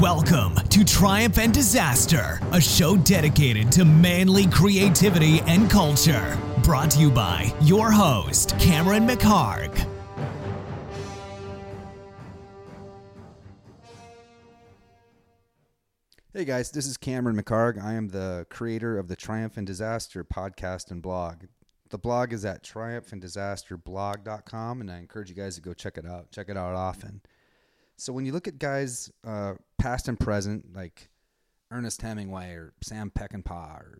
Welcome 0.00 0.54
to 0.54 0.84
Triumph 0.84 1.38
and 1.38 1.52
Disaster, 1.52 2.40
a 2.52 2.60
show 2.60 2.96
dedicated 2.96 3.72
to 3.72 3.84
manly 3.84 4.46
creativity 4.46 5.40
and 5.40 5.68
culture. 5.68 6.38
Brought 6.62 6.92
to 6.92 7.00
you 7.00 7.10
by 7.10 7.52
your 7.62 7.90
host, 7.90 8.56
Cameron 8.60 9.08
McHarg. 9.08 9.76
Hey 16.32 16.44
guys, 16.44 16.70
this 16.70 16.86
is 16.86 16.96
Cameron 16.96 17.36
McHarg. 17.36 17.82
I 17.82 17.94
am 17.94 18.10
the 18.10 18.46
creator 18.50 19.00
of 19.00 19.08
the 19.08 19.16
Triumph 19.16 19.56
and 19.56 19.66
Disaster 19.66 20.22
podcast 20.22 20.92
and 20.92 21.02
blog. 21.02 21.46
The 21.90 21.98
blog 21.98 22.32
is 22.32 22.44
at 22.44 22.62
triumphanddisasterblog.com, 22.62 24.80
and 24.80 24.92
I 24.92 24.98
encourage 24.98 25.28
you 25.28 25.34
guys 25.34 25.56
to 25.56 25.60
go 25.60 25.74
check 25.74 25.98
it 25.98 26.06
out. 26.06 26.30
Check 26.30 26.48
it 26.48 26.56
out 26.56 26.76
often. 26.76 27.20
So 27.98 28.12
when 28.12 28.24
you 28.24 28.32
look 28.32 28.46
at 28.46 28.60
guys 28.60 29.10
uh, 29.26 29.54
past 29.76 30.06
and 30.06 30.18
present, 30.18 30.74
like 30.74 31.10
Ernest 31.72 32.00
Hemingway 32.00 32.52
or 32.52 32.72
Sam 32.80 33.10
Peckinpah 33.10 33.80
or 33.80 33.98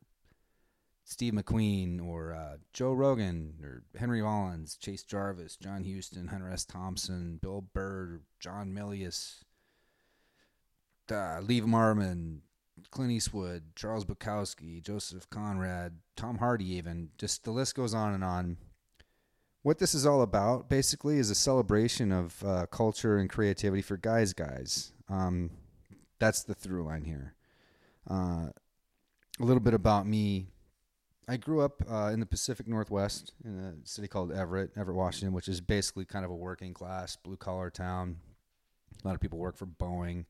Steve 1.05 1.33
McQueen 1.33 2.01
or 2.01 2.33
uh, 2.33 2.59
Joe 2.73 2.93
Rogan 2.93 3.55
or 3.61 3.83
Henry 3.99 4.23
Rollins, 4.23 4.77
Chase 4.77 5.03
Jarvis, 5.03 5.57
John 5.57 5.85
Huston, 5.85 6.29
Hunter 6.29 6.49
S. 6.49 6.65
Thompson, 6.65 7.41
Bill 7.43 7.61
Burr, 7.75 8.21
John 8.39 8.73
Milius, 8.73 9.43
uh, 11.11 11.41
Lee 11.41 11.61
Marvin, 11.61 12.43
Clint 12.93 13.11
Eastwood, 13.11 13.75
Charles 13.75 14.05
Bukowski, 14.05 14.81
Joseph 14.81 15.29
Conrad, 15.29 15.95
Tom 16.15 16.39
Hardy, 16.39 16.73
even 16.75 17.09
just 17.19 17.43
the 17.43 17.51
list 17.51 17.75
goes 17.75 17.95
on 17.95 18.15
and 18.15 18.23
on 18.23 18.59
what 19.69 19.79
this 19.79 19.95
is 19.95 20.07
all 20.07 20.23
about 20.23 20.71
basically 20.71 21.19
is 21.19 21.29
a 21.29 21.35
celebration 21.35 22.11
of 22.11 22.43
uh, 22.43 22.65
culture 22.71 23.19
and 23.19 23.29
creativity 23.29 23.83
for 23.83 23.99
guys 23.99 24.33
guys. 24.33 24.93
Um, 25.11 25.51
that's 26.19 26.43
the 26.43 26.55
through 26.55 26.85
line 26.85 27.05
here. 27.05 27.35
Uh, 28.11 28.49
a 29.39 29.45
little 29.45 29.61
bit 29.61 29.75
about 29.75 30.07
me. 30.07 30.47
I 31.29 31.37
grew 31.37 31.61
up 31.61 31.83
uh, 31.87 32.07
in 32.15 32.19
the 32.19 32.25
pacific 32.25 32.67
northwest 32.67 33.35
in 33.45 33.59
a 33.59 33.87
city 33.87 34.09
called 34.09 34.33
everett 34.33 34.71
everett 34.75 34.97
washington 34.97 35.35
which 35.35 35.49
is 35.49 35.61
basically 35.61 36.07
kind 36.07 36.25
of 36.25 36.31
a 36.31 36.35
working 36.35 36.73
class 36.73 37.17
blue 37.17 37.37
collar 37.37 37.69
town. 37.69 38.17
A 39.05 39.07
lot 39.07 39.15
of 39.15 39.21
people 39.21 39.39
work 39.39 39.59
for 39.59 39.67
boeing. 39.67 40.25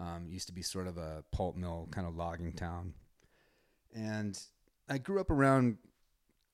Um, 0.00 0.26
used 0.28 0.48
to 0.48 0.52
be 0.52 0.62
sort 0.62 0.88
of 0.88 0.98
a 0.98 1.22
pulp 1.30 1.54
mill 1.54 1.86
kind 1.92 2.08
of 2.08 2.16
logging 2.16 2.52
town. 2.52 2.94
And 3.94 4.36
i 4.88 4.98
grew 4.98 5.20
up 5.20 5.30
around 5.30 5.78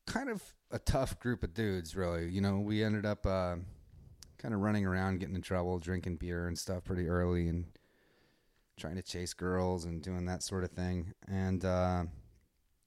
kind 0.06 0.28
of 0.28 0.42
a 0.70 0.78
tough 0.78 1.18
group 1.18 1.42
of 1.42 1.54
dudes, 1.54 1.94
really. 1.94 2.28
You 2.28 2.40
know, 2.40 2.58
we 2.58 2.82
ended 2.82 3.06
up 3.06 3.26
uh, 3.26 3.56
kind 4.38 4.54
of 4.54 4.60
running 4.60 4.86
around, 4.86 5.20
getting 5.20 5.34
in 5.34 5.42
trouble, 5.42 5.78
drinking 5.78 6.16
beer 6.16 6.46
and 6.46 6.58
stuff 6.58 6.84
pretty 6.84 7.08
early, 7.08 7.48
and 7.48 7.66
trying 8.78 8.96
to 8.96 9.02
chase 9.02 9.34
girls 9.34 9.84
and 9.84 10.02
doing 10.02 10.26
that 10.26 10.42
sort 10.42 10.64
of 10.64 10.70
thing. 10.70 11.12
And 11.28 11.64
uh, 11.64 12.04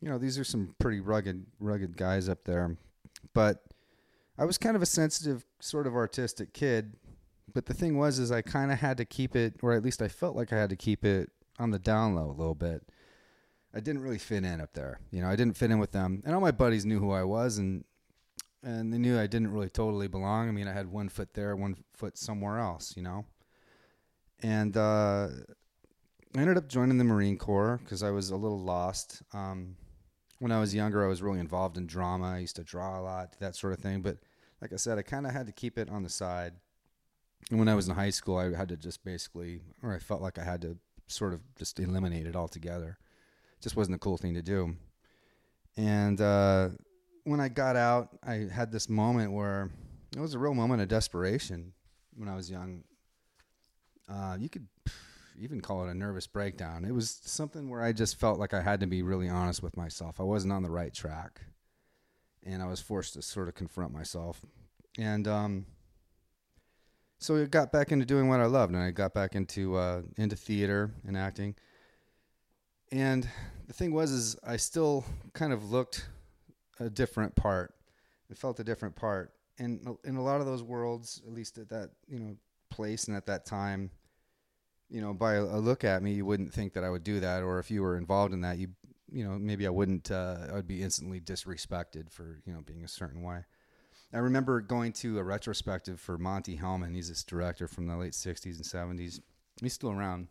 you 0.02 0.10
know, 0.10 0.18
these 0.18 0.38
are 0.38 0.44
some 0.44 0.76
pretty 0.80 1.00
rugged, 1.00 1.46
rugged 1.60 1.98
guys 1.98 2.30
up 2.30 2.44
there. 2.44 2.78
But 3.34 3.64
I 4.38 4.46
was 4.46 4.58
kind 4.58 4.76
of 4.76 4.82
a 4.82 4.88
sensitive, 4.88 5.46
sort 5.60 5.88
of 5.88 5.96
artistic 5.96 6.54
kid. 6.54 6.94
But 7.54 7.68
the 7.68 7.74
thing 7.74 7.98
was, 7.98 8.20
is 8.20 8.32
I 8.32 8.42
kind 8.42 8.72
of 8.72 8.80
had 8.80 8.98
to 8.98 9.06
keep 9.06 9.36
it, 9.36 9.56
or 9.62 9.74
at 9.74 9.84
least 9.84 10.02
I 10.02 10.10
felt 10.10 10.36
like 10.36 10.52
I 10.52 10.58
had 10.58 10.70
to 10.72 10.76
keep 10.76 11.06
it 11.06 11.30
on 11.58 11.72
the 11.72 11.80
down 11.80 12.16
low 12.16 12.26
a 12.26 12.36
little 12.36 12.56
bit 12.56 12.84
I 13.76 13.82
didn't 13.82 14.04
really 14.04 14.18
fit 14.18 14.46
in 14.46 14.62
up 14.62 14.74
there. 14.74 15.02
You 15.12 15.22
know, 15.22 15.28
I 15.28 15.36
didn't 15.36 15.58
fit 15.58 15.70
in 15.70 15.80
with 15.80 15.92
them, 15.92 16.24
and 16.26 16.34
all 16.34 16.40
my 16.40 16.52
buddies 16.52 16.86
knew 16.86 17.00
who 17.00 17.12
I 17.12 17.24
was, 17.24 17.58
and 17.58 17.84
and 18.64 18.92
they 18.92 18.98
knew 18.98 19.20
I 19.20 19.28
didn't 19.28 19.52
really 19.52 19.70
totally 19.70 20.08
belong. 20.08 20.48
I 20.48 20.52
mean, 20.52 20.68
I 20.68 20.74
had 20.74 20.90
one 20.90 21.10
foot 21.10 21.34
there, 21.34 21.56
one 21.56 21.76
foot 21.94 22.18
somewhere 22.18 22.58
else. 22.58 22.96
You 22.96 23.04
know, 23.04 23.26
and 24.42 24.78
uh, 24.78 25.28
I 26.36 26.40
ended 26.40 26.58
up 26.58 26.70
joining 26.70 26.98
the 26.98 27.04
Marine 27.04 27.38
Corps 27.38 27.82
because 27.84 28.02
I 28.02 28.12
was 28.12 28.30
a 28.30 28.38
little 28.38 28.60
lost. 28.60 29.22
Um, 29.34 29.76
when 30.40 30.54
I 30.54 30.60
was 30.60 30.74
younger, 30.74 31.04
I 31.04 31.08
was 31.08 31.22
really 31.22 31.40
involved 31.40 31.78
in 31.78 31.86
drama. 31.86 32.34
I 32.36 32.40
used 32.40 32.56
to 32.56 32.64
draw 32.64 32.98
a 32.98 33.02
lot, 33.02 33.36
that 33.40 33.56
sort 33.56 33.74
of 33.74 33.80
thing. 33.80 34.02
But 34.02 34.18
like 34.62 34.72
I 34.72 34.78
said, 34.78 34.98
I 34.98 35.02
kind 35.02 35.26
of 35.26 35.34
had 35.34 35.48
to 35.48 35.54
keep 35.54 35.78
it 35.78 35.90
on 35.90 36.04
the 36.04 36.10
side. 36.10 36.54
And 37.50 37.60
when 37.60 37.68
I 37.68 37.76
was 37.76 37.88
in 37.88 37.96
high 37.96 38.10
school, 38.10 38.38
I 38.38 38.56
had 38.56 38.70
to 38.70 38.78
just 38.78 39.04
basically, 39.04 39.62
or 39.84 39.94
I 39.94 40.00
felt 40.00 40.22
like 40.22 40.40
I 40.40 40.44
had 40.44 40.62
to 40.62 40.78
sort 41.08 41.34
of 41.34 41.42
just 41.56 41.80
eliminate 41.80 42.26
it 42.26 42.36
altogether 42.36 42.98
just 43.62 43.76
wasn't 43.76 43.96
a 43.96 44.00
cool 44.00 44.18
thing 44.18 44.34
to 44.34 44.42
do. 44.42 44.76
And 45.78 46.20
uh, 46.22 46.70
when 47.24 47.40
I 47.40 47.50
got 47.50 47.76
out, 47.76 48.10
I 48.24 48.48
had 48.52 48.72
this 48.72 48.88
moment 48.90 49.32
where 49.32 49.70
it 50.16 50.20
was 50.20 50.34
a 50.34 50.40
real 50.40 50.54
moment 50.54 50.82
of 50.82 50.88
desperation 50.88 51.74
when 52.16 52.30
I 52.30 52.36
was 52.36 52.50
young. 52.50 52.84
Uh, 54.08 54.38
you 54.40 54.50
could 54.50 54.68
even 55.40 55.62
call 55.62 55.86
it 55.86 55.92
a 55.92 55.94
nervous 55.94 56.28
breakdown. 56.28 56.86
It 56.86 56.94
was 56.94 57.20
something 57.24 57.70
where 57.70 57.82
I 57.82 57.92
just 57.92 58.20
felt 58.20 58.40
like 58.40 58.54
I 58.54 58.62
had 58.62 58.80
to 58.82 58.88
be 58.88 59.02
really 59.02 59.28
honest 59.28 59.62
with 59.62 59.76
myself. 59.76 60.20
I 60.20 60.24
wasn't 60.24 60.54
on 60.54 60.64
the 60.64 60.70
right 60.70 60.94
track, 60.94 61.42
and 62.44 62.62
I 62.62 62.68
was 62.68 62.80
forced 62.80 63.16
to 63.16 63.22
sort 63.22 63.48
of 63.48 63.56
confront 63.56 63.92
myself. 63.92 64.42
And 64.98 65.28
um, 65.28 65.66
so 67.20 67.36
I 67.36 67.46
got 67.46 67.72
back 67.72 67.92
into 67.92 68.06
doing 68.06 68.30
what 68.30 68.40
I 68.40 68.46
loved, 68.46 68.74
and 68.74 68.82
I 68.82 68.92
got 68.92 69.14
back 69.14 69.36
into 69.36 69.76
uh, 69.76 70.04
into 70.18 70.36
theater 70.36 70.92
and 71.06 71.18
acting. 71.18 71.56
And 72.92 73.28
the 73.68 73.74
thing 73.74 73.92
was, 73.94 74.12
is 74.12 74.36
I 74.46 74.58
still 74.58 75.06
kind 75.34 75.54
of 75.54 75.72
looked 75.72 76.08
a 76.80 76.90
different 76.90 77.36
part. 77.36 77.74
It 78.30 78.38
felt 78.38 78.60
a 78.60 78.64
different 78.64 78.96
part, 78.96 79.34
and 79.60 79.88
in 80.04 80.16
a 80.16 80.24
lot 80.24 80.40
of 80.40 80.48
those 80.48 80.64
worlds, 80.64 81.22
at 81.26 81.34
least 81.34 81.58
at 81.58 81.70
that 81.70 81.92
you 82.08 82.20
know 82.20 82.36
place 82.70 83.08
and 83.08 83.16
at 83.16 83.28
that 83.28 83.46
time, 83.46 83.92
you 84.90 85.02
know, 85.02 85.14
by 85.14 85.36
a, 85.36 85.44
look 85.44 85.84
at 85.84 86.04
me, 86.04 86.14
you 86.14 86.26
wouldn't 86.26 86.54
think 86.54 86.74
that 86.74 86.84
I 86.84 86.90
would 86.90 87.04
do 87.04 87.20
that, 87.20 87.44
or 87.44 87.60
if 87.60 87.72
you 87.72 87.82
were 87.82 87.98
involved 87.98 88.34
in 88.34 88.42
that, 88.42 88.58
you 88.58 88.70
you 89.12 89.24
know 89.24 89.38
maybe 89.38 89.68
I 89.68 89.70
wouldn't. 89.70 90.12
Uh, 90.12 90.38
I 90.52 90.54
would 90.54 90.68
be 90.68 90.82
instantly 90.82 91.22
disrespected 91.22 92.12
for 92.12 92.40
you 92.46 92.54
know 92.54 92.62
being 92.62 92.84
a 92.84 92.88
certain 92.88 93.22
way. 93.22 93.46
I 94.14 94.20
remember 94.20 94.62
going 94.62 94.94
to 94.94 95.20
a 95.20 95.24
retrospective 95.24 96.00
for 96.00 96.18
Monte 96.18 96.58
Hellman. 96.58 96.96
He's 96.96 97.10
this 97.10 97.24
director 97.24 97.68
from 97.68 97.88
the 97.88 97.98
late 97.98 98.14
'60s 98.14 98.56
and 98.56 98.98
'70s. 98.98 99.20
He's 99.62 99.74
still 99.74 99.92
around. 99.92 100.28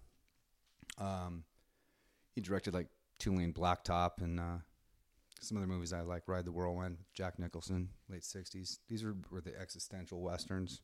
Um, 0.98 1.44
he 2.34 2.40
directed 2.40 2.74
like 2.74 2.88
Two-Lane 3.18 3.52
Blacktop 3.52 4.20
and 4.20 4.40
uh, 4.40 4.58
some 5.40 5.56
other 5.56 5.66
movies 5.66 5.92
I 5.92 6.00
like. 6.00 6.22
Ride 6.26 6.44
the 6.44 6.52
Whirlwind, 6.52 6.98
Jack 7.14 7.38
Nicholson, 7.38 7.90
late 8.08 8.22
'60s. 8.22 8.78
These 8.88 9.04
were, 9.04 9.14
were 9.30 9.40
the 9.40 9.58
existential 9.58 10.20
westerns. 10.20 10.80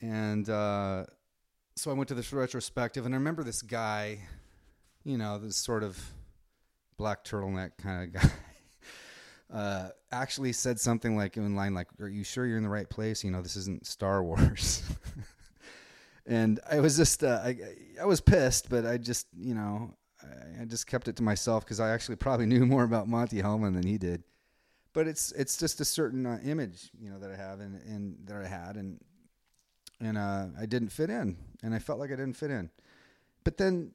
And 0.00 0.48
uh, 0.48 1.04
so 1.76 1.90
I 1.90 1.94
went 1.94 2.08
to 2.08 2.14
this 2.14 2.32
retrospective, 2.32 3.06
and 3.06 3.14
I 3.14 3.18
remember 3.18 3.44
this 3.44 3.62
guy, 3.62 4.20
you 5.04 5.16
know, 5.16 5.38
this 5.38 5.56
sort 5.56 5.82
of 5.82 5.98
black 6.96 7.24
turtleneck 7.24 7.72
kind 7.78 8.04
of 8.04 8.22
guy. 8.22 8.30
Uh, 9.52 9.90
actually 10.10 10.52
said 10.52 10.80
something 10.80 11.14
like 11.14 11.36
in 11.36 11.54
line 11.54 11.74
like 11.74 11.88
are 12.00 12.08
you 12.08 12.24
sure 12.24 12.46
you're 12.46 12.56
in 12.56 12.62
the 12.62 12.68
right 12.70 12.88
place 12.88 13.22
you 13.22 13.30
know 13.30 13.42
this 13.42 13.54
isn't 13.54 13.84
star 13.86 14.22
wars 14.24 14.82
and 16.26 16.58
i 16.70 16.80
was 16.80 16.96
just 16.96 17.22
uh, 17.22 17.38
I, 17.44 17.58
I 18.00 18.06
was 18.06 18.22
pissed 18.22 18.70
but 18.70 18.86
i 18.86 18.96
just 18.96 19.26
you 19.38 19.54
know 19.54 19.94
I 20.60 20.64
just 20.64 20.86
kept 20.86 21.08
it 21.08 21.16
to 21.16 21.22
myself 21.22 21.64
because 21.64 21.80
I 21.80 21.90
actually 21.90 22.16
probably 22.16 22.46
knew 22.52 22.66
more 22.66 22.84
about 22.84 23.08
Monte 23.08 23.36
Hellman 23.36 23.74
than 23.74 23.86
he 23.86 23.98
did. 23.98 24.22
But 24.92 25.08
it's 25.08 25.32
it's 25.32 25.56
just 25.56 25.80
a 25.80 25.84
certain 25.84 26.26
uh, 26.26 26.38
image, 26.44 26.90
you 27.00 27.10
know, 27.10 27.18
that 27.18 27.30
I 27.30 27.36
have 27.36 27.60
and, 27.60 27.80
and 27.86 28.16
that 28.26 28.36
I 28.36 28.46
had, 28.46 28.76
and 28.76 29.00
and 30.00 30.18
uh, 30.18 30.46
I 30.60 30.66
didn't 30.66 30.90
fit 30.90 31.08
in, 31.08 31.36
and 31.62 31.74
I 31.74 31.78
felt 31.78 31.98
like 31.98 32.10
I 32.10 32.16
didn't 32.16 32.34
fit 32.34 32.50
in. 32.50 32.70
But 33.42 33.56
then, 33.56 33.92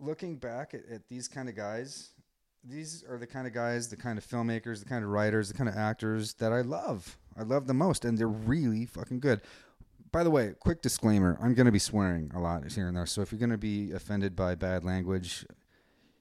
looking 0.00 0.36
back 0.36 0.72
at, 0.72 0.80
at 0.90 1.08
these 1.08 1.28
kind 1.28 1.46
of 1.48 1.56
guys, 1.56 2.10
these 2.64 3.04
are 3.08 3.18
the 3.18 3.26
kind 3.26 3.46
of 3.46 3.52
guys, 3.52 3.88
the 3.88 3.96
kind 3.96 4.16
of 4.16 4.26
filmmakers, 4.26 4.78
the 4.78 4.88
kind 4.88 5.04
of 5.04 5.10
writers, 5.10 5.48
the 5.48 5.58
kind 5.58 5.68
of 5.68 5.76
actors 5.76 6.32
that 6.34 6.52
I 6.54 6.62
love. 6.62 7.18
I 7.36 7.42
love 7.42 7.66
the 7.66 7.74
most, 7.74 8.06
and 8.06 8.16
they're 8.16 8.28
really 8.28 8.86
fucking 8.86 9.20
good 9.20 9.42
by 10.12 10.24
the 10.24 10.30
way, 10.30 10.54
quick 10.58 10.82
disclaimer: 10.82 11.38
I'm 11.42 11.54
going 11.54 11.66
to 11.66 11.72
be 11.72 11.78
swearing 11.78 12.30
a 12.34 12.40
lot 12.40 12.70
here 12.70 12.88
and 12.88 12.96
there, 12.96 13.06
so 13.06 13.22
if 13.22 13.32
you're 13.32 13.38
going 13.38 13.50
to 13.50 13.58
be 13.58 13.92
offended 13.92 14.34
by 14.36 14.54
bad 14.54 14.84
language, 14.84 15.44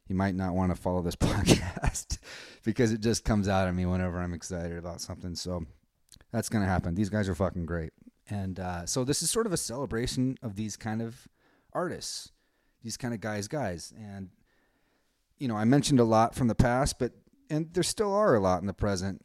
you 0.08 0.16
might 0.16 0.36
not 0.36 0.54
want 0.54 0.74
to 0.74 0.82
follow 0.82 1.02
this 1.02 1.16
podcast 1.18 2.18
because 2.64 2.92
it 2.92 3.02
just 3.02 3.24
comes 3.24 3.48
out 3.48 3.68
of 3.68 3.76
me 3.76 3.86
whenever 3.86 4.20
I'm 4.20 4.34
excited 4.34 4.78
about 4.78 5.02
something. 5.02 5.36
So 5.36 5.66
that's 6.32 6.50
going 6.50 6.64
to 6.64 6.70
happen. 6.70 6.96
These 6.96 7.10
guys 7.10 7.30
are 7.30 7.36
fucking 7.36 7.66
great, 7.66 7.94
and 8.30 8.60
uh, 8.60 8.86
so 8.86 9.04
this 9.04 9.22
is 9.22 9.32
sort 9.32 9.46
of 9.46 9.54
a 9.54 9.58
celebration 9.58 10.38
of 10.42 10.56
these 10.56 10.76
kind 10.76 11.02
of 11.02 11.28
artists, 11.74 12.32
these 12.84 12.98
kind 12.98 13.14
of 13.14 13.22
guys, 13.22 13.48
guys, 13.48 13.94
and 13.98 14.30
you 15.38 15.48
know, 15.48 15.56
I 15.56 15.66
mentioned 15.66 16.00
a 16.00 16.04
lot 16.04 16.36
from 16.36 16.48
the 16.48 16.56
past, 16.56 17.00
but 17.00 17.14
and 17.50 17.74
there 17.74 17.84
still 17.84 18.14
are 18.14 18.36
a 18.36 18.40
lot 18.40 18.62
in 18.62 18.68
the 18.68 18.74
present 18.74 19.24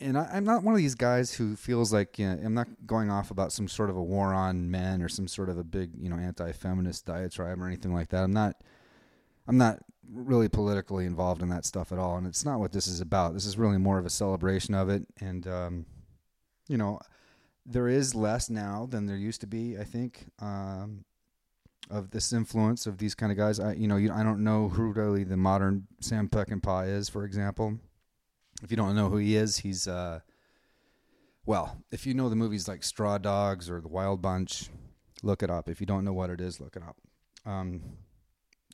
and 0.00 0.18
I, 0.18 0.36
am 0.36 0.44
not 0.44 0.62
one 0.62 0.74
of 0.74 0.78
these 0.78 0.94
guys 0.94 1.32
who 1.32 1.56
feels 1.56 1.92
like 1.92 2.18
you 2.18 2.26
know, 2.26 2.38
I'm 2.44 2.54
not 2.54 2.68
going 2.86 3.10
off 3.10 3.30
about 3.30 3.52
some 3.52 3.68
sort 3.68 3.90
of 3.90 3.96
a 3.96 4.02
war 4.02 4.34
on 4.34 4.70
men 4.70 5.02
or 5.02 5.08
some 5.08 5.28
sort 5.28 5.48
of 5.48 5.58
a 5.58 5.64
big 5.64 5.90
you 5.98 6.10
know 6.10 6.16
anti-feminist 6.16 7.06
diatribe 7.06 7.60
or 7.60 7.66
anything 7.66 7.94
like 7.94 8.08
that. 8.08 8.22
I'm 8.22 8.32
not. 8.32 8.56
I'm 9.48 9.58
not 9.58 9.78
really 10.12 10.48
politically 10.48 11.06
involved 11.06 11.40
in 11.40 11.48
that 11.50 11.64
stuff 11.64 11.92
at 11.92 11.98
all, 11.98 12.16
and 12.16 12.26
it's 12.26 12.44
not 12.44 12.58
what 12.58 12.72
this 12.72 12.88
is 12.88 13.00
about. 13.00 13.32
This 13.32 13.46
is 13.46 13.56
really 13.56 13.78
more 13.78 13.98
of 13.98 14.04
a 14.04 14.10
celebration 14.10 14.74
of 14.74 14.88
it, 14.88 15.06
and 15.20 15.46
um, 15.46 15.86
you 16.68 16.76
know, 16.76 17.00
there 17.64 17.88
is 17.88 18.14
less 18.14 18.50
now 18.50 18.86
than 18.90 19.06
there 19.06 19.16
used 19.16 19.40
to 19.42 19.46
be. 19.46 19.78
I 19.78 19.84
think 19.84 20.26
um, 20.40 21.04
of 21.90 22.10
this 22.10 22.32
influence 22.32 22.86
of 22.86 22.98
these 22.98 23.14
kind 23.14 23.30
of 23.32 23.38
guys. 23.38 23.60
I 23.60 23.74
you 23.74 23.88
know 23.88 23.96
you, 23.96 24.12
I 24.12 24.22
don't 24.22 24.42
know 24.42 24.68
who 24.68 24.92
really 24.92 25.24
the 25.24 25.36
modern 25.36 25.86
Sam 26.00 26.28
Peckinpah 26.28 26.88
is, 26.88 27.08
for 27.08 27.24
example. 27.24 27.78
If 28.62 28.70
you 28.70 28.76
don't 28.76 28.96
know 28.96 29.08
who 29.08 29.18
he 29.18 29.36
is, 29.36 29.58
he's 29.58 29.86
uh, 29.86 30.20
well, 31.44 31.78
if 31.92 32.06
you 32.06 32.14
know 32.14 32.28
the 32.28 32.36
movies 32.36 32.66
like 32.66 32.82
Straw 32.82 33.18
Dogs 33.18 33.70
or 33.70 33.80
The 33.80 33.88
Wild 33.88 34.20
Bunch, 34.20 34.68
look 35.22 35.42
it 35.42 35.50
up. 35.50 35.68
If 35.68 35.80
you 35.80 35.86
don't 35.86 36.04
know 36.04 36.12
what 36.12 36.30
it 36.30 36.40
is, 36.40 36.60
look 36.60 36.74
it 36.74 36.82
up. 36.82 36.96
Um, 37.44 37.82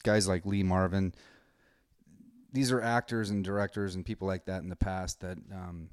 guys 0.03 0.27
like 0.27 0.47
Lee 0.47 0.63
Marvin, 0.63 1.15
these 2.53 2.73
are 2.73 2.81
actors 2.81 3.31
and 3.31 3.45
directors 3.45 3.95
and 3.95 4.05
people 4.05 4.27
like 4.27 4.47
that 4.47 4.63
in 4.63 4.69
the 4.69 4.77
past 4.77 5.21
that 5.21 5.39
um, 5.53 5.91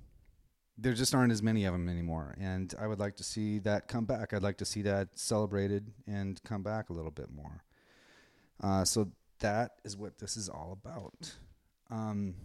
there 0.78 0.94
just 0.94 1.14
aren't 1.14 1.32
as 1.32 1.44
many 1.44 1.66
of 1.66 1.74
them 1.74 1.90
anymore. 1.90 2.36
And 2.40 2.74
I 2.80 2.88
would 2.88 3.00
like 3.00 3.18
to 3.18 3.24
see 3.24 3.60
that 3.60 3.88
come 3.88 4.06
back. 4.06 4.34
I'd 4.34 4.44
like 4.44 4.58
to 4.58 4.66
see 4.66 4.82
that 4.84 5.20
celebrated 5.20 5.92
and 6.08 6.42
come 6.44 6.64
back 6.64 6.90
a 6.90 6.94
little 6.94 7.12
bit 7.12 7.30
more. 7.32 7.64
Uh, 8.62 8.86
so 8.86 9.12
that 9.40 9.72
is 9.84 9.98
what 9.98 10.20
this 10.20 10.38
is 10.38 10.48
all 10.48 10.78
about. 10.82 11.36
Um, 11.92 12.36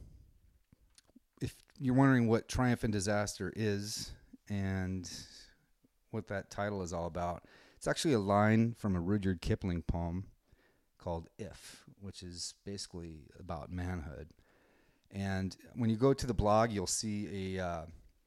you're 1.79 1.95
wondering 1.95 2.29
what 2.29 2.49
Triumph 2.49 2.85
and 2.85 2.93
Disaster 2.93 3.53
is 3.55 4.13
and 4.49 5.11
what 6.11 6.29
that 6.29 6.51
title 6.51 6.83
is 6.83 6.93
all 6.93 7.07
about, 7.07 7.45
it's 7.77 7.87
actually 7.87 8.15
a 8.15 8.21
line 8.21 8.75
from 8.79 8.97
a 8.97 9.01
Rudyard 9.01 9.41
Kipling 9.41 9.83
poem 9.83 10.25
called 10.99 11.29
If, 11.39 11.85
which 12.01 12.23
is 12.23 12.55
basically 12.65 13.23
about 13.39 13.71
manhood. 13.71 14.29
And 15.11 15.57
when 15.75 15.91
you 15.91 15.97
go 15.97 16.15
to 16.15 16.27
the 16.27 16.35
blog, 16.35 16.73
you'll 16.73 16.87
see 16.87 17.57
a. 17.57 17.65
Uh, 17.65 17.83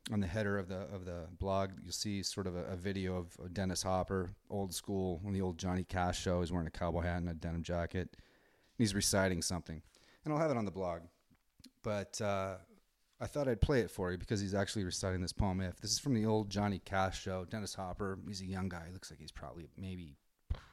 on 0.10 0.22
the 0.22 0.28
header 0.28 0.58
of 0.58 0.70
the 0.70 0.88
of 0.94 1.04
the 1.04 1.28
blog, 1.38 1.72
you'll 1.84 1.92
see 1.92 2.24
sort 2.24 2.48
of 2.48 2.56
a, 2.56 2.64
a 2.66 2.76
video 2.78 3.18
of, 3.18 3.54
Dennis 3.54 3.84
Hopper, 3.84 4.32
old 4.50 4.74
school, 4.74 5.22
on 5.26 5.34
the 5.34 5.42
old 5.42 5.58
Johnny 5.58 5.84
Cash 5.84 6.22
show. 6.22 6.40
He's 6.40 6.52
wearing 6.52 6.68
a 6.68 6.72
cowboy 6.72 7.02
hat 7.02 7.18
and 7.18 7.30
a 7.30 7.34
denim 7.34 7.62
jacket. 7.62 8.08
And 8.14 8.20
he's 8.78 8.96
reciting 8.96 9.42
something, 9.42 9.82
and 10.24 10.34
I'll 10.34 10.40
have 10.40 10.50
it 10.50 10.56
on 10.56 10.64
the 10.64 10.72
blog. 10.72 11.02
But 11.84 12.22
uh, 12.22 12.56
I 13.19 13.25
thought 13.25 13.48
I'd 13.48 13.62
play 13.62 13.80
it 13.80 13.90
for 13.90 14.12
you 14.12 14.18
because 14.18 14.40
he's 14.40 14.54
actually 14.54 14.84
reciting 14.84 15.22
this 15.22 15.34
poem. 15.34 15.60
If 15.62 15.80
this 15.80 15.92
is 15.92 16.00
from 16.00 16.14
the 16.14 16.25
old 16.25 16.50
Johnny 16.50 16.80
Cash 16.80 17.22
show, 17.22 17.46
Dennis 17.46 17.74
Hopper. 17.74 18.19
He's 18.28 18.42
a 18.42 18.46
young 18.46 18.69
guy. 18.69 18.84
He 18.86 18.94
looks 18.94 19.10
like 19.10 19.19
he's 19.19 19.31
probably 19.31 19.68
maybe 19.75 20.18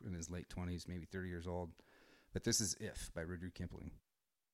in 0.07 0.13
his 0.13 0.31
late 0.31 0.49
twenties, 0.51 0.87
maybe 0.87 1.07
thirty 1.07 1.29
years 1.29 1.47
old. 1.47 1.71
But 2.35 2.45
this 2.45 2.61
is 2.61 2.77
"If" 2.81 3.11
by 3.15 3.23
Rudyard 3.23 3.55
Kipling. 3.55 3.91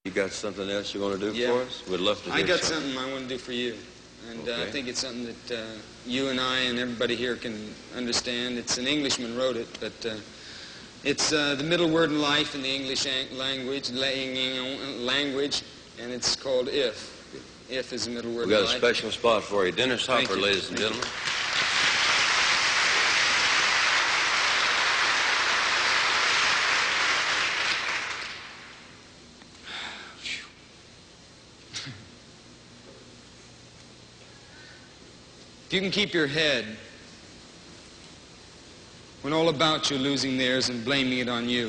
You 0.05 0.13
got 0.13 0.31
something 0.31 0.71
else 0.71 0.95
you 0.95 1.01
want 1.01 1.19
to 1.19 1.31
do 1.33 1.37
yeah. 1.37 1.49
for 1.49 1.63
us? 1.63 1.83
We'd 1.89 2.01
love 2.01 2.23
to. 2.25 2.33
I 2.33 2.43
got 2.43 2.61
something. 2.61 2.93
something 2.93 3.11
I 3.11 3.13
want 3.13 3.25
to 3.25 3.29
do 3.29 3.39
for 3.39 3.53
you. 3.53 3.75
And 4.31 4.41
okay. 4.41 4.53
uh, 4.53 4.67
I 4.67 4.71
think 4.71 4.87
it's 4.87 5.01
something 5.01 5.25
that 5.25 5.61
uh, 5.61 5.65
you 6.07 6.29
and 6.29 6.39
I 6.39 6.61
and 6.61 6.79
everybody 6.79 7.17
here 7.17 7.37
can 7.37 7.75
understand. 7.97 8.57
It's 8.57 8.79
an 8.79 8.87
Englishman 8.87 9.37
wrote 9.37 9.57
it, 9.57 9.67
but 9.81 10.07
uh, 10.07 10.17
it's 11.03 11.33
uh, 11.33 11.55
the 11.57 11.65
middle 11.65 11.89
word 11.89 12.11
in 12.11 12.21
life 12.21 12.55
in 12.55 12.63
the 12.63 12.69
English 12.69 13.07
language, 13.33 13.91
language, 13.91 15.63
and 15.99 16.13
it's 16.13 16.37
called 16.37 16.69
if. 16.69 17.20
If 17.71 17.93
is 17.93 18.07
the 18.07 18.11
middle 18.11 18.33
word 18.33 18.49
we 18.49 18.53
got 18.53 18.65
a 18.65 18.67
special 18.67 19.13
spot 19.13 19.45
for 19.45 19.65
you. 19.65 19.71
Dennis 19.71 20.05
Hopper, 20.05 20.35
ladies 20.35 20.71
and 20.71 20.79
gentlemen. 20.79 21.05
If 35.67 35.73
you 35.73 35.81
can 35.81 35.93
keep 35.93 36.13
your 36.13 36.27
head 36.27 36.77
when 39.23 39.33
all 39.33 39.49
about 39.49 39.93
you 39.93 39.97
losing 39.97 40.37
theirs 40.37 40.71
and 40.71 40.85
blaming 40.85 41.21
it 41.21 41.29
on 41.29 41.49
you. 41.49 41.69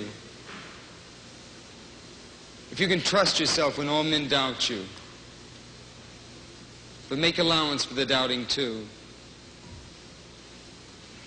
If 2.72 2.80
you 2.80 2.88
can 2.88 3.02
trust 3.02 3.40
yourself 3.40 3.78
when 3.78 3.88
all 3.88 4.04
men 4.04 4.28
doubt 4.28 4.68
you, 4.68 4.84
but 7.12 7.20
make 7.20 7.40
allowance 7.40 7.84
for 7.84 7.94
the 7.94 8.06
doubting 8.06 8.46
too, 8.46 8.88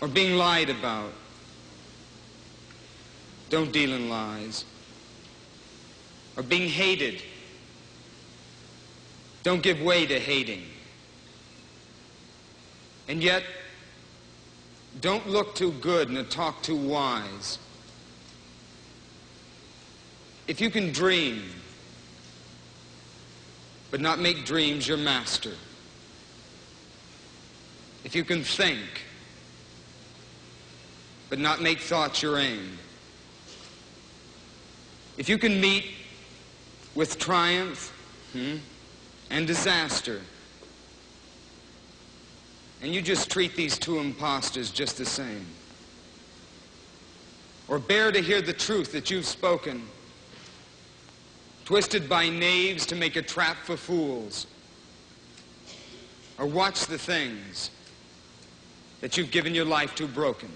or 0.00 0.08
being 0.08 0.38
lied 0.38 0.70
about, 0.70 1.12
don't 3.50 3.70
deal 3.70 3.92
in 3.92 4.08
lies, 4.08 4.64
or 6.38 6.42
being 6.42 6.70
hated, 6.70 7.20
don't 9.42 9.62
give 9.62 9.78
way 9.82 10.06
to 10.06 10.18
hating. 10.18 10.62
And 13.06 13.22
yet, 13.22 13.42
don't 15.02 15.28
look 15.28 15.54
too 15.54 15.72
good 15.82 16.08
and 16.08 16.30
talk 16.30 16.62
too 16.62 16.76
wise. 16.76 17.58
If 20.48 20.62
you 20.62 20.70
can 20.70 20.92
dream, 20.92 21.42
but 23.90 24.00
not 24.00 24.18
make 24.18 24.46
dreams 24.46 24.88
your 24.88 24.96
master. 24.96 25.52
If 28.04 28.14
you 28.14 28.22
can 28.22 28.44
think, 28.44 28.80
but 31.30 31.38
not 31.38 31.62
make 31.62 31.80
thoughts 31.80 32.22
your 32.22 32.38
aim. 32.38 32.78
If 35.16 35.28
you 35.28 35.38
can 35.38 35.60
meet 35.60 35.86
with 36.94 37.18
triumph 37.18 37.92
hmm, 38.32 38.56
and 39.30 39.46
disaster, 39.46 40.20
and 42.82 42.94
you 42.94 43.00
just 43.00 43.30
treat 43.30 43.56
these 43.56 43.78
two 43.78 43.98
impostors 43.98 44.70
just 44.70 44.98
the 44.98 45.06
same. 45.06 45.46
Or 47.66 47.78
bear 47.78 48.12
to 48.12 48.20
hear 48.20 48.42
the 48.42 48.52
truth 48.52 48.92
that 48.92 49.10
you've 49.10 49.24
spoken, 49.24 49.82
twisted 51.64 52.08
by 52.08 52.28
knaves 52.28 52.84
to 52.86 52.94
make 52.94 53.16
a 53.16 53.22
trap 53.22 53.56
for 53.62 53.78
fools. 53.78 54.46
Or 56.38 56.44
watch 56.44 56.86
the 56.86 56.98
things 56.98 57.70
that 59.04 59.18
you've 59.18 59.30
given 59.30 59.54
your 59.54 59.66
life 59.66 59.94
to 59.94 60.06
broken. 60.06 60.48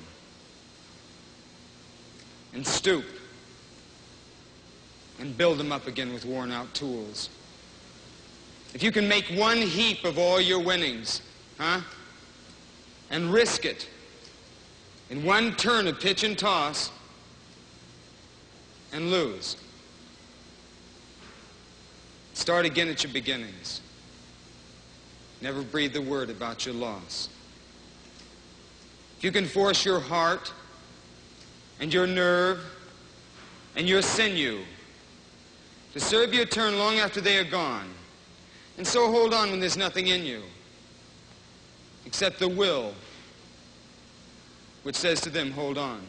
And 2.55 2.67
stoop 2.67 3.05
and 5.21 5.37
build 5.37 5.59
them 5.59 5.71
up 5.71 5.87
again 5.87 6.15
with 6.15 6.25
worn 6.25 6.50
out 6.50 6.73
tools. 6.73 7.29
If 8.73 8.83
you 8.83 8.91
can 8.91 9.06
make 9.06 9.27
one 9.35 9.59
heap 9.59 10.03
of 10.06 10.19
all 10.19 10.41
your 10.41 10.61
winnings, 10.61 11.21
huh? 11.59 11.83
and 13.11 13.31
risk 13.31 13.67
it 13.67 13.87
in 15.11 15.25
one 15.25 15.55
turn 15.56 15.87
of 15.87 16.00
pitch 16.00 16.25
and 16.25 16.39
toss 16.39 16.91
and 18.95 19.11
lose. 19.11 19.59
Start 22.33 22.64
again 22.64 22.88
at 22.88 23.02
your 23.02 23.12
beginnings. 23.12 23.83
Never 25.43 25.61
breathe 25.61 25.95
a 25.97 26.00
word 26.00 26.31
about 26.31 26.64
your 26.64 26.75
loss. 26.75 27.28
If 29.18 29.25
you 29.25 29.32
can 29.32 29.46
force 29.46 29.84
your 29.84 29.98
heart 29.98 30.52
and 31.80 31.92
your 31.92 32.06
nerve 32.06 32.60
and 33.75 33.88
your 33.88 34.00
sinew 34.00 34.60
to 35.92 35.98
serve 35.98 36.32
your 36.32 36.44
turn 36.44 36.78
long 36.78 36.98
after 36.98 37.20
they 37.20 37.37
are 37.37 37.44
gone, 37.44 37.88
and 38.76 38.87
so 38.87 39.10
hold 39.10 39.34
on 39.34 39.50
when 39.50 39.58
there's 39.58 39.76
nothing 39.76 40.06
in 40.06 40.25
you 40.25 40.42
except 42.06 42.38
the 42.38 42.48
will 42.48 42.94
which 44.84 44.94
says 44.94 45.20
to 45.22 45.30
them, 45.30 45.50
hold 45.50 45.76
on. 45.76 46.00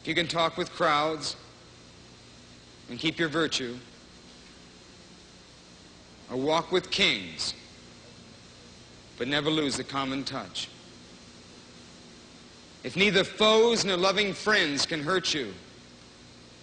If 0.00 0.08
you 0.08 0.14
can 0.14 0.26
talk 0.26 0.56
with 0.56 0.72
crowds 0.72 1.36
and 2.88 2.98
keep 2.98 3.18
your 3.18 3.28
virtue, 3.28 3.76
or 6.30 6.38
walk 6.38 6.72
with 6.72 6.90
kings, 6.90 7.52
but 9.20 9.28
never 9.28 9.50
lose 9.50 9.76
the 9.76 9.84
common 9.84 10.24
touch. 10.24 10.70
If 12.82 12.96
neither 12.96 13.22
foes 13.22 13.84
nor 13.84 13.98
loving 13.98 14.32
friends 14.32 14.86
can 14.86 15.02
hurt 15.02 15.34
you, 15.34 15.52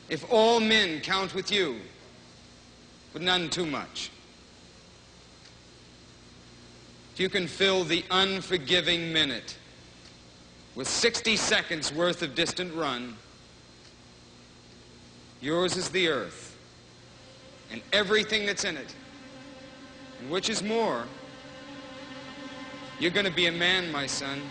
if 0.09 0.25
all 0.31 0.59
men 0.59 1.01
count 1.01 1.35
with 1.35 1.51
you, 1.51 1.75
but 3.13 3.21
none 3.21 3.51
too 3.51 3.67
much, 3.67 4.09
if 7.13 7.19
you 7.19 7.29
can 7.29 7.45
fill 7.45 7.83
the 7.83 8.03
unforgiving 8.09 9.13
minute 9.13 9.55
with 10.73 10.87
60 10.87 11.37
seconds 11.37 11.93
worth 11.93 12.23
of 12.23 12.33
distant 12.33 12.73
run, 12.73 13.15
yours 15.41 15.77
is 15.77 15.89
the 15.89 16.07
earth 16.07 16.57
and 17.71 17.83
everything 17.93 18.47
that's 18.47 18.63
in 18.63 18.77
it. 18.77 18.95
And 20.19 20.31
which 20.31 20.49
is 20.49 20.63
more, 20.63 21.05
you're 22.99 23.11
going 23.11 23.25
to 23.25 23.31
be 23.31 23.47
a 23.47 23.51
man, 23.51 23.91
my 23.91 24.07
son. 24.07 24.41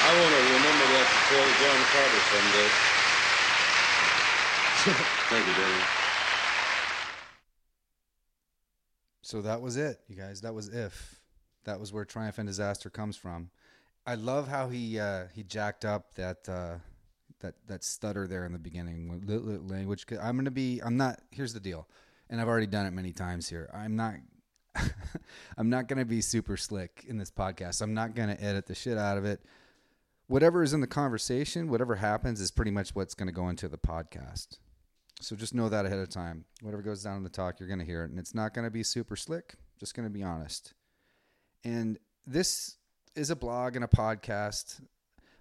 I 0.00 0.20
want 0.20 0.32
to 0.32 0.40
remember 0.40 0.86
that 0.94 1.06
Phil 1.28 1.48
John 1.60 1.80
Carter 1.92 2.22
someday. 2.32 2.68
Thank 5.28 5.44
you, 5.46 5.52
Danny. 5.52 5.84
So 9.20 9.42
that 9.42 9.60
was 9.60 9.76
it, 9.76 10.00
you 10.08 10.16
guys. 10.16 10.40
That 10.40 10.54
was 10.54 10.68
if. 10.68 11.20
That 11.68 11.78
was 11.78 11.92
where 11.92 12.06
triumph 12.06 12.38
and 12.38 12.46
disaster 12.46 12.88
comes 12.88 13.14
from. 13.14 13.50
I 14.06 14.14
love 14.14 14.48
how 14.48 14.70
he 14.70 14.98
uh, 14.98 15.24
he 15.34 15.42
jacked 15.42 15.84
up 15.84 16.14
that 16.14 16.48
uh, 16.48 16.76
that 17.40 17.56
that 17.66 17.84
stutter 17.84 18.26
there 18.26 18.46
in 18.46 18.52
the 18.54 18.58
beginning 18.58 19.22
language. 19.68 20.06
I'm 20.18 20.38
gonna 20.38 20.50
be. 20.50 20.80
I'm 20.80 20.96
not. 20.96 21.20
Here's 21.30 21.52
the 21.52 21.60
deal, 21.60 21.86
and 22.30 22.40
I've 22.40 22.48
already 22.48 22.66
done 22.66 22.86
it 22.86 22.92
many 22.92 23.12
times 23.12 23.50
here. 23.50 23.68
I'm 23.74 23.96
not. 23.96 24.14
I'm 25.58 25.68
not 25.68 25.88
gonna 25.88 26.06
be 26.06 26.22
super 26.22 26.56
slick 26.56 27.04
in 27.06 27.18
this 27.18 27.30
podcast. 27.30 27.82
I'm 27.82 27.92
not 27.92 28.14
gonna 28.14 28.38
edit 28.40 28.64
the 28.64 28.74
shit 28.74 28.96
out 28.96 29.18
of 29.18 29.26
it. 29.26 29.42
Whatever 30.26 30.62
is 30.62 30.72
in 30.72 30.80
the 30.80 30.86
conversation, 30.86 31.68
whatever 31.68 31.96
happens, 31.96 32.40
is 32.40 32.50
pretty 32.50 32.70
much 32.70 32.94
what's 32.94 33.12
gonna 33.12 33.30
go 33.30 33.50
into 33.50 33.68
the 33.68 33.76
podcast. 33.76 34.56
So 35.20 35.36
just 35.36 35.54
know 35.54 35.68
that 35.68 35.84
ahead 35.84 35.98
of 35.98 36.08
time. 36.08 36.46
Whatever 36.62 36.80
goes 36.80 37.02
down 37.02 37.18
in 37.18 37.24
the 37.24 37.28
talk, 37.28 37.60
you're 37.60 37.68
to 37.80 37.84
hear 37.84 38.04
it. 38.04 38.10
And 38.10 38.18
it's 38.18 38.34
not 38.34 38.54
to 38.64 38.70
be 38.70 38.82
super 38.82 39.16
slick, 39.16 39.56
just 39.78 39.94
to 40.06 40.10
be 40.10 40.22
honest. 40.22 40.72
And 41.64 41.98
this 42.26 42.76
is 43.14 43.30
a 43.30 43.36
blog 43.36 43.76
and 43.76 43.84
a 43.84 43.88
podcast. 43.88 44.80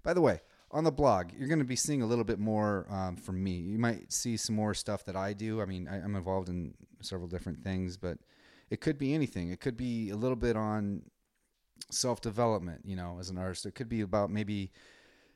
By 0.04 0.14
the 0.14 0.22
way, 0.22 0.42
on 0.72 0.84
the 0.84 0.92
blog, 0.92 1.32
you're 1.38 1.48
going 1.48 1.60
to 1.60 1.66
be 1.66 1.76
seeing 1.76 2.02
a 2.02 2.06
little 2.06 2.24
bit 2.24 2.40
more 2.40 2.88
um, 2.90 3.16
from 3.16 3.42
me. 3.44 3.52
You 3.52 3.80
might 3.80 4.12
see 4.12 4.36
some 4.36 4.56
more 4.56 4.74
stuff 4.74 5.06
that 5.06 5.16
I 5.16 5.34
do. 5.34 5.62
I 5.62 5.66
mean, 5.66 5.88
I, 5.88 5.98
I'm 5.98 6.16
involved 6.16 6.50
in 6.50 6.74
several 7.02 7.28
different 7.28 7.64
things, 7.64 7.98
but 7.98 8.18
it 8.70 8.82
could 8.82 8.98
be 8.98 9.14
anything. 9.14 9.50
It 9.52 9.62
could 9.62 9.78
be 9.78 10.10
a 10.10 10.16
little 10.16 10.36
bit 10.36 10.58
on 10.58 11.04
self 11.90 12.22
development, 12.22 12.82
you 12.84 12.96
know, 12.96 13.18
as 13.20 13.30
an 13.30 13.38
artist. 13.38 13.66
It 13.66 13.76
could 13.76 13.90
be 13.90 14.02
about 14.02 14.30
maybe 14.30 14.72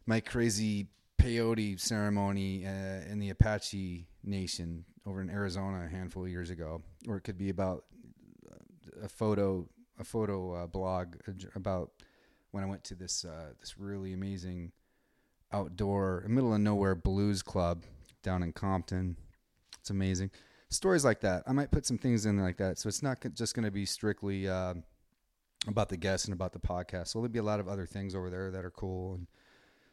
my 0.05 0.19
crazy 0.19 0.87
peyote 1.21 1.79
ceremony 1.79 2.65
uh, 2.65 3.09
in 3.09 3.19
the 3.19 3.29
Apache 3.29 4.07
Nation 4.23 4.83
over 5.05 5.21
in 5.21 5.29
Arizona 5.29 5.85
a 5.85 5.89
handful 5.89 6.23
of 6.23 6.29
years 6.29 6.49
ago, 6.49 6.81
or 7.07 7.17
it 7.17 7.21
could 7.21 7.37
be 7.37 7.49
about 7.49 7.85
a 9.01 9.07
photo 9.07 9.67
a 10.01 10.05
photo 10.05 10.53
uh, 10.53 10.67
blog 10.67 11.15
about 11.55 11.91
when 12.51 12.63
I 12.63 12.67
went 12.67 12.83
to 12.85 12.95
this 12.95 13.23
uh, 13.23 13.53
this 13.59 13.77
really 13.77 14.13
amazing 14.13 14.71
outdoor 15.53 16.25
middle 16.27 16.53
of 16.53 16.59
nowhere 16.59 16.95
blues 16.95 17.41
club 17.41 17.83
down 18.23 18.43
in 18.43 18.51
Compton. 18.51 19.15
It's 19.79 19.89
amazing 19.89 20.31
stories 20.69 21.05
like 21.05 21.21
that. 21.21 21.43
I 21.45 21.53
might 21.53 21.71
put 21.71 21.85
some 21.85 21.97
things 21.97 22.25
in 22.25 22.37
like 22.37 22.57
that, 22.57 22.79
so 22.79 22.89
it's 22.89 23.03
not 23.03 23.19
just 23.33 23.55
going 23.55 23.65
to 23.65 23.71
be 23.71 23.85
strictly 23.85 24.47
uh, 24.49 24.73
about 25.67 25.89
the 25.89 25.97
guests 25.97 26.25
and 26.25 26.33
about 26.33 26.53
the 26.53 26.59
podcast. 26.59 27.09
So 27.09 27.19
there'll 27.19 27.31
be 27.31 27.39
a 27.39 27.43
lot 27.43 27.59
of 27.59 27.67
other 27.67 27.85
things 27.85 28.15
over 28.15 28.29
there 28.29 28.51
that 28.51 28.65
are 28.65 28.71
cool 28.71 29.15
and 29.15 29.27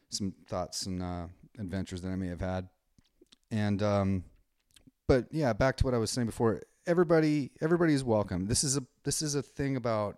some 0.09 0.33
thoughts 0.47 0.85
and 0.85 1.03
uh, 1.03 1.27
adventures 1.59 2.01
that 2.01 2.09
I 2.09 2.15
may 2.15 2.27
have 2.27 2.41
had. 2.41 2.67
And 3.51 3.83
um, 3.83 4.23
but 5.07 5.27
yeah, 5.31 5.53
back 5.53 5.77
to 5.77 5.85
what 5.85 5.93
I 5.93 5.97
was 5.97 6.11
saying 6.11 6.27
before. 6.27 6.61
Everybody, 6.87 7.51
is 7.61 8.03
welcome. 8.03 8.47
This 8.47 8.63
is 8.63 8.77
a 8.77 8.83
this 9.03 9.21
is 9.21 9.35
a 9.35 9.41
thing 9.41 9.75
about 9.75 10.17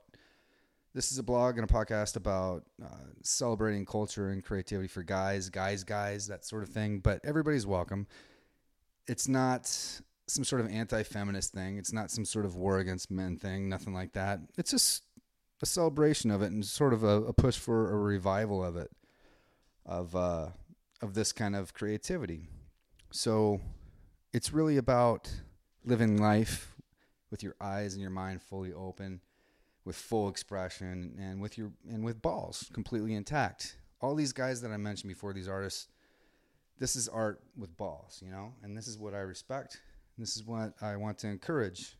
this 0.93 1.11
is 1.11 1.17
a 1.17 1.23
blog 1.23 1.57
and 1.57 1.69
a 1.69 1.73
podcast 1.73 2.15
about 2.15 2.63
uh, 2.83 2.87
celebrating 3.23 3.85
culture 3.85 4.29
and 4.29 4.43
creativity 4.43 4.87
for 4.87 5.03
guys, 5.03 5.49
guys, 5.49 5.83
guys, 5.83 6.27
that 6.27 6.45
sort 6.45 6.63
of 6.63 6.69
thing. 6.69 6.99
But 6.99 7.21
everybody's 7.23 7.65
welcome. 7.65 8.07
It's 9.07 9.27
not 9.27 9.67
some 10.27 10.43
sort 10.43 10.61
of 10.61 10.71
anti-feminist 10.71 11.51
thing. 11.51 11.77
It's 11.77 11.91
not 11.91 12.11
some 12.11 12.25
sort 12.25 12.45
of 12.45 12.55
war 12.55 12.79
against 12.79 13.11
men 13.11 13.37
thing. 13.37 13.67
Nothing 13.67 13.93
like 13.93 14.13
that. 14.13 14.39
It's 14.57 14.71
just 14.71 15.03
a 15.61 15.65
celebration 15.65 16.31
of 16.31 16.41
it 16.41 16.51
and 16.51 16.63
sort 16.63 16.93
of 16.93 17.03
a, 17.03 17.23
a 17.23 17.33
push 17.33 17.57
for 17.57 17.91
a 17.91 17.97
revival 17.97 18.63
of 18.63 18.77
it, 18.77 18.91
of 19.85 20.15
uh, 20.15 20.47
of 21.01 21.15
this 21.15 21.31
kind 21.31 21.55
of 21.55 21.73
creativity. 21.73 22.47
So 23.11 23.59
it's 24.31 24.53
really 24.53 24.77
about 24.77 25.29
living 25.85 26.17
life 26.17 26.75
with 27.29 27.43
your 27.43 27.55
eyes 27.61 27.93
and 27.93 28.01
your 28.01 28.11
mind 28.11 28.41
fully 28.41 28.73
open, 28.73 29.21
with 29.85 29.95
full 29.95 30.29
expression, 30.29 31.15
and 31.19 31.41
with 31.41 31.57
your 31.57 31.71
and 31.89 32.03
with 32.03 32.21
balls 32.21 32.69
completely 32.73 33.13
intact. 33.13 33.77
All 34.01 34.15
these 34.15 34.33
guys 34.33 34.61
that 34.61 34.71
I 34.71 34.77
mentioned 34.77 35.09
before, 35.09 35.33
these 35.33 35.47
artists, 35.47 35.87
this 36.79 36.95
is 36.95 37.07
art 37.07 37.41
with 37.57 37.75
balls, 37.77 38.21
you 38.23 38.31
know, 38.31 38.53
and 38.63 38.75
this 38.75 38.87
is 38.87 38.97
what 38.97 39.13
I 39.13 39.19
respect. 39.19 39.79
This 40.17 40.35
is 40.35 40.43
what 40.43 40.73
I 40.81 40.95
want 40.97 41.17
to 41.19 41.27
encourage, 41.27 41.95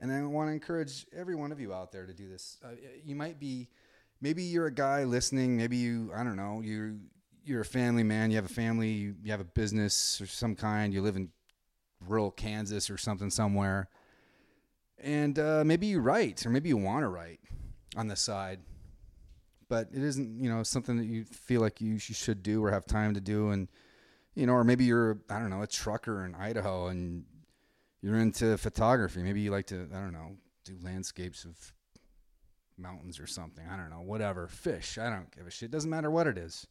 and 0.00 0.12
I 0.12 0.22
want 0.22 0.48
to 0.48 0.52
encourage 0.52 1.06
every 1.16 1.34
one 1.34 1.52
of 1.52 1.60
you 1.60 1.72
out 1.72 1.92
there 1.92 2.06
to 2.06 2.12
do 2.14 2.28
this. 2.28 2.58
Uh, 2.64 2.70
you 3.04 3.14
might 3.14 3.38
be, 3.38 3.68
maybe 4.20 4.42
you're 4.42 4.66
a 4.66 4.74
guy 4.74 5.04
listening. 5.04 5.56
Maybe 5.56 5.76
you, 5.76 6.10
I 6.14 6.24
don't 6.24 6.36
know, 6.36 6.60
you 6.62 6.98
you're 7.44 7.62
a 7.62 7.64
family 7.64 8.02
man. 8.02 8.30
You 8.30 8.36
have 8.36 8.44
a 8.44 8.54
family. 8.54 8.90
You, 8.90 9.14
you 9.22 9.30
have 9.30 9.40
a 9.40 9.44
business 9.44 10.20
or 10.20 10.26
some 10.26 10.54
kind. 10.54 10.92
You 10.92 11.02
live 11.02 11.16
in 11.16 11.30
rural 12.06 12.30
Kansas 12.30 12.90
or 12.90 12.98
something 12.98 13.30
somewhere, 13.30 13.88
and 14.98 15.38
uh, 15.38 15.62
maybe 15.64 15.86
you 15.86 16.00
write 16.00 16.44
or 16.44 16.50
maybe 16.50 16.68
you 16.68 16.76
want 16.76 17.02
to 17.02 17.08
write 17.08 17.40
on 17.96 18.08
the 18.08 18.16
side, 18.16 18.60
but 19.68 19.88
it 19.92 20.02
isn't 20.02 20.40
you 20.40 20.50
know 20.50 20.62
something 20.62 20.96
that 20.96 21.06
you 21.06 21.24
feel 21.24 21.60
like 21.60 21.80
you, 21.80 21.98
should 21.98 22.42
do 22.42 22.64
or 22.64 22.70
have 22.70 22.86
time 22.86 23.14
to 23.14 23.20
do, 23.20 23.50
and 23.50 23.68
you 24.34 24.46
know, 24.46 24.52
or 24.52 24.64
maybe 24.64 24.84
you're 24.84 25.18
I 25.28 25.38
don't 25.38 25.50
know 25.50 25.62
a 25.62 25.66
trucker 25.66 26.24
in 26.24 26.34
Idaho 26.34 26.88
and 26.88 27.24
you're 28.02 28.18
into 28.18 28.56
photography. 28.58 29.22
Maybe 29.22 29.40
you 29.40 29.50
like 29.50 29.66
to 29.68 29.88
I 29.94 30.00
don't 30.00 30.12
know 30.12 30.36
do 30.64 30.76
landscapes 30.82 31.44
of 31.44 31.72
mountains 32.76 33.20
or 33.20 33.26
something. 33.26 33.64
I 33.70 33.76
don't 33.76 33.90
know, 33.90 34.02
whatever. 34.02 34.46
Fish. 34.48 34.98
I 34.98 35.10
don't 35.10 35.34
give 35.34 35.46
a 35.46 35.50
shit. 35.50 35.70
Doesn't 35.70 35.90
matter 35.90 36.10
what 36.10 36.26
it 36.26 36.38
is. 36.38 36.66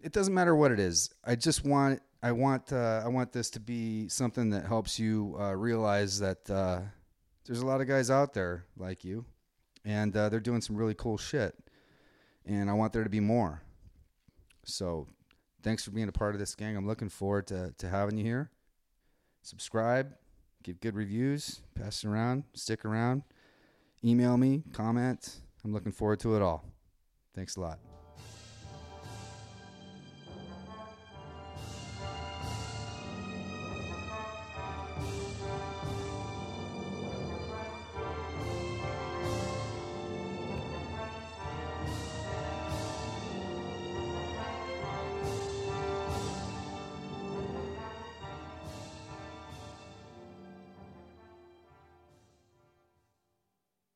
It 0.00 0.12
doesn't 0.12 0.34
matter 0.34 0.54
what 0.54 0.70
it 0.70 0.78
is. 0.78 1.10
I 1.24 1.34
just 1.34 1.64
want 1.64 2.00
I 2.22 2.32
want 2.32 2.72
uh, 2.72 3.02
I 3.04 3.08
want 3.08 3.32
this 3.32 3.50
to 3.50 3.60
be 3.60 4.08
something 4.08 4.50
that 4.50 4.66
helps 4.66 4.98
you 4.98 5.36
uh, 5.38 5.54
realize 5.54 6.18
that 6.20 6.50
uh, 6.50 6.80
there's 7.46 7.60
a 7.60 7.66
lot 7.66 7.80
of 7.80 7.86
guys 7.86 8.10
out 8.10 8.34
there 8.34 8.64
like 8.76 9.04
you, 9.04 9.24
and 9.84 10.16
uh, 10.16 10.28
they're 10.28 10.40
doing 10.40 10.60
some 10.60 10.76
really 10.76 10.94
cool 10.94 11.16
shit, 11.16 11.54
and 12.44 12.68
I 12.68 12.72
want 12.72 12.92
there 12.92 13.04
to 13.04 13.10
be 13.10 13.20
more. 13.20 13.62
So, 14.64 15.06
thanks 15.62 15.84
for 15.84 15.92
being 15.92 16.08
a 16.08 16.12
part 16.12 16.34
of 16.34 16.40
this 16.40 16.54
gang. 16.54 16.76
I'm 16.76 16.86
looking 16.86 17.08
forward 17.08 17.46
to 17.48 17.72
to 17.78 17.88
having 17.88 18.18
you 18.18 18.24
here. 18.24 18.50
Subscribe, 19.42 20.14
give 20.62 20.80
good 20.80 20.94
reviews, 20.94 21.60
pass 21.74 22.04
it 22.04 22.08
around, 22.08 22.44
stick 22.52 22.84
around, 22.84 23.22
email 24.04 24.36
me, 24.36 24.64
comment. 24.72 25.40
I'm 25.64 25.72
looking 25.72 25.92
forward 25.92 26.20
to 26.20 26.36
it 26.36 26.42
all. 26.42 26.64
Thanks 27.34 27.56
a 27.56 27.60
lot. 27.60 27.87